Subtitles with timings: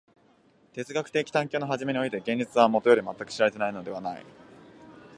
[0.73, 4.25] 哲学的探求の初めにおいて現実はもとより全く知られていないのではない。